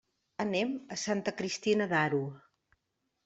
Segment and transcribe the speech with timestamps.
[0.43, 2.23] Anem a Santa Cristina d'Aro.